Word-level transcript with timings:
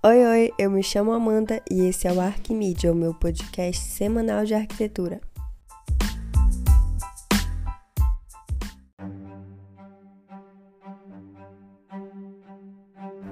Oi, 0.00 0.24
oi, 0.24 0.52
eu 0.56 0.70
me 0.70 0.80
chamo 0.80 1.10
Amanda 1.10 1.60
e 1.68 1.84
esse 1.86 2.06
é 2.06 2.12
o 2.12 2.20
Arquimídia, 2.20 2.92
o 2.92 2.94
meu 2.94 3.12
podcast 3.12 3.84
semanal 3.84 4.44
de 4.44 4.54
arquitetura. 4.54 5.20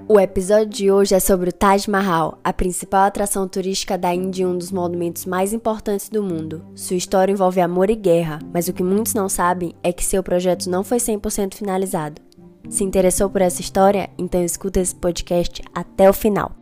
O 0.09 0.19
episódio 0.19 0.67
de 0.67 0.91
hoje 0.91 1.15
é 1.15 1.21
sobre 1.21 1.51
o 1.51 1.53
Taj 1.53 1.89
Mahal, 1.89 2.37
a 2.43 2.51
principal 2.51 3.05
atração 3.05 3.47
turística 3.47 3.97
da 3.97 4.13
Índia 4.13 4.43
e 4.43 4.45
um 4.45 4.57
dos 4.57 4.69
monumentos 4.69 5.25
mais 5.25 5.53
importantes 5.53 6.09
do 6.09 6.21
mundo. 6.21 6.65
Sua 6.75 6.97
história 6.97 7.31
envolve 7.31 7.61
amor 7.61 7.89
e 7.89 7.95
guerra, 7.95 8.39
mas 8.53 8.67
o 8.67 8.73
que 8.73 8.83
muitos 8.83 9.13
não 9.13 9.29
sabem 9.29 9.73
é 9.81 9.93
que 9.93 10.03
seu 10.03 10.21
projeto 10.21 10.69
não 10.69 10.83
foi 10.83 10.97
100% 10.97 11.53
finalizado. 11.55 12.21
Se 12.69 12.83
interessou 12.83 13.29
por 13.29 13.41
essa 13.41 13.61
história? 13.61 14.09
Então 14.17 14.43
escuta 14.43 14.81
esse 14.81 14.93
podcast 14.93 15.61
até 15.73 16.09
o 16.09 16.13
final. 16.13 16.56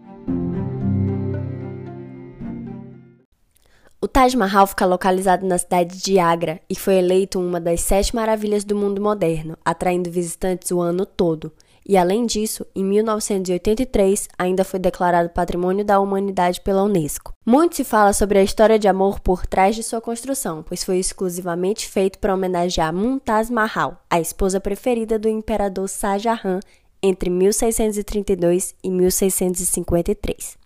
O 4.06 4.08
Taj 4.08 4.38
Mahal 4.38 4.68
fica 4.68 4.86
localizado 4.86 5.48
na 5.48 5.58
cidade 5.58 6.00
de 6.00 6.20
Agra 6.20 6.62
e 6.70 6.76
foi 6.76 6.98
eleito 6.98 7.40
uma 7.40 7.60
das 7.60 7.82
sete 7.82 8.14
maravilhas 8.14 8.64
do 8.64 8.76
mundo 8.76 9.02
moderno, 9.02 9.58
atraindo 9.66 10.12
visitantes 10.12 10.70
o 10.70 10.80
ano 10.80 11.08
todo. 11.08 11.52
E 11.84 11.98
além 11.98 12.24
disso, 12.28 12.64
em 12.76 12.86
1983 12.86 14.28
ainda 14.38 14.64
foi 14.64 14.80
declarado 14.80 15.32
Patrimônio 15.32 15.84
da 15.84 16.00
Humanidade 16.00 16.62
pela 16.62 16.84
Unesco. 16.84 17.34
Muito 17.44 17.78
se 17.78 17.84
fala 17.84 18.14
sobre 18.14 18.38
a 18.38 18.44
história 18.44 18.78
de 18.78 18.88
amor 18.88 19.20
por 19.20 19.48
trás 19.48 19.76
de 19.76 19.82
sua 19.82 20.00
construção, 20.00 20.62
pois 20.62 20.84
foi 20.84 21.00
exclusivamente 21.00 21.90
feito 21.90 22.20
para 22.20 22.36
homenagear 22.36 22.94
Mumtaz 22.94 23.50
Mahal, 23.50 24.00
a 24.08 24.20
esposa 24.20 24.60
preferida 24.60 25.18
do 25.18 25.28
imperador 25.28 25.90
Shah 25.90 26.20
Jahan 26.20 26.60
entre 27.02 27.32
1632 27.32 28.76
e 28.84 28.90
1653. 28.92 30.64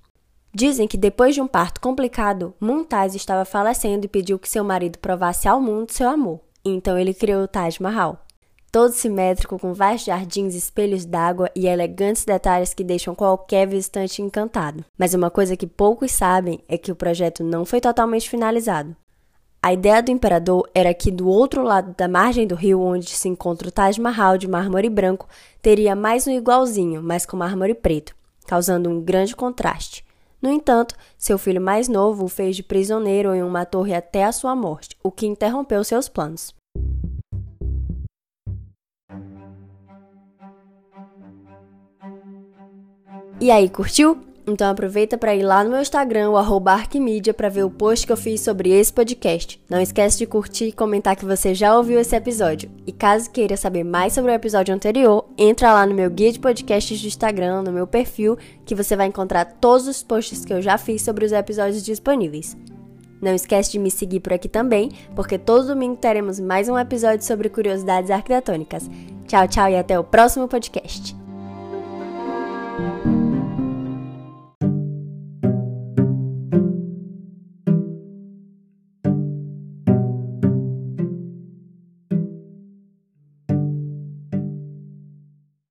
Dizem 0.54 0.88
que 0.88 0.98
depois 0.98 1.36
de 1.36 1.42
um 1.42 1.48
parto 1.48 1.80
complicado, 1.80 2.54
Mumtaz 2.60 3.14
estava 3.14 3.46
falecendo 3.46 4.06
e 4.06 4.10
pediu 4.10 4.40
que 4.40 4.50
seu 4.50 4.64
marido 4.64 4.98
provasse 4.98 5.48
ao 5.48 5.62
mundo 5.62 5.92
seu 5.92 6.10
amor. 6.10 6.40
Então 6.66 6.98
ele 6.98 7.14
criou 7.14 7.44
o 7.44 7.48
Taj 7.48 7.82
Mahal, 7.82 8.26
todo 8.72 8.92
simétrico 8.92 9.60
com 9.60 9.74
vastos 9.74 10.06
jardins, 10.06 10.56
espelhos 10.56 11.06
d'água 11.06 11.50
e 11.56 11.68
elegantes 11.68 12.26
detalhes 12.26 12.74
que 12.74 12.84
deixam 12.84 13.16
qualquer 13.16 13.68
visitante 13.68 14.22
encantado. 14.22 14.84
Mas 14.98 15.14
uma 15.14 15.30
coisa 15.30 15.56
que 15.56 15.68
poucos 15.68 16.12
sabem 16.12 16.60
é 16.68 16.78
que 16.78 16.92
o 16.92 16.96
projeto 16.96 17.44
não 17.44 17.64
foi 17.64 17.80
totalmente 17.80 18.30
finalizado. 18.30 18.96
A 19.62 19.74
ideia 19.74 20.02
do 20.02 20.10
imperador 20.10 20.70
era 20.74 20.94
que 20.94 21.12
do 21.12 21.28
outro 21.28 21.64
lado 21.64 21.94
da 21.98 22.08
margem 22.08 22.48
do 22.48 22.56
rio, 22.56 22.82
onde 22.82 23.10
se 23.10 23.28
encontra 23.28 23.68
o 23.68 23.72
Taj 23.72 24.00
Mahal 24.00 24.38
de 24.38 24.48
mármore 24.48 24.90
branco, 24.90 25.28
teria 25.62 25.96
mais 25.96 26.26
um 26.26 26.32
igualzinho, 26.32 27.04
mas 27.04 27.26
com 27.26 27.36
mármore 27.36 27.74
preto, 27.74 28.16
causando 28.48 28.90
um 28.90 29.02
grande 29.02 29.36
contraste. 29.36 30.06
No 30.42 30.50
entanto, 30.50 30.96
seu 31.18 31.38
filho 31.38 31.60
mais 31.60 31.88
novo 31.88 32.24
o 32.26 32.30
fez 32.30 32.56
de 32.56 32.64
prisioneiro 32.64 33.34
em 33.36 33.44
uma 33.44 33.66
torre 33.66 33.94
até 33.94 34.24
a 34.24 34.32
sua 34.32 34.56
morte, 34.56 34.96
o 35.04 35.12
que 35.12 35.26
interrompeu 35.26 35.84
seus 35.84 36.08
planos. 36.08 36.56
E 43.42 43.52
aí, 43.52 43.70
curtiu? 43.70 44.29
Então 44.52 44.70
aproveita 44.70 45.18
para 45.18 45.36
ir 45.36 45.44
lá 45.44 45.64
no 45.64 45.70
meu 45.70 45.82
Instagram, 45.82 46.32
o 46.32 46.38
Arquimídia, 46.68 47.34
para 47.34 47.50
ver 47.50 47.64
o 47.64 47.70
post 47.70 48.06
que 48.06 48.12
eu 48.12 48.18
fiz 48.18 48.42
sobre 48.42 48.72
esse 48.72 48.92
podcast. 48.92 49.62
Não 49.70 49.80
esquece 49.80 50.18
de 50.18 50.26
curtir 50.26 50.66
e 50.66 50.72
comentar 50.72 51.16
que 51.16 51.24
você 51.24 51.54
já 51.54 51.78
ouviu 51.78 52.00
esse 52.00 52.16
episódio. 52.16 52.70
E 52.86 52.92
caso 52.92 53.30
queira 53.30 53.56
saber 53.56 53.84
mais 53.84 54.14
sobre 54.14 54.32
o 54.32 54.34
episódio 54.34 54.74
anterior, 54.74 55.26
entra 55.38 55.72
lá 55.72 55.86
no 55.86 55.94
meu 55.94 56.10
guia 56.10 56.32
de 56.32 56.40
podcasts 56.40 57.00
do 57.00 57.08
Instagram, 57.08 57.62
no 57.62 57.72
meu 57.72 57.86
perfil, 57.86 58.38
que 58.66 58.74
você 58.74 58.96
vai 58.96 59.08
encontrar 59.08 59.46
todos 59.46 59.88
os 59.88 60.02
posts 60.02 60.44
que 60.44 60.54
eu 60.54 60.62
já 60.62 60.78
fiz 60.78 61.04
sobre 61.04 61.26
os 61.26 61.32
episódios 61.32 61.84
disponíveis. 61.84 62.58
Não 63.22 63.36
esquece 63.36 63.72
de 63.74 63.80
me 63.80 63.92
seguir 63.92 64.20
por 64.22 64.34
aqui 64.34 64.48
também, 64.48 64.92
porque 65.16 65.38
todo 65.38 65.68
domingo 65.68 65.98
teremos 65.98 66.40
mais 66.40 66.70
um 66.70 66.80
episódio 66.80 67.26
sobre 67.26 67.50
curiosidades 67.50 68.10
arquitetônicas. 68.10 68.90
Tchau, 69.28 69.48
tchau 69.48 69.70
e 69.70 69.78
até 69.78 70.00
o 70.00 70.04
próximo 70.04 70.48
podcast. 70.48 71.16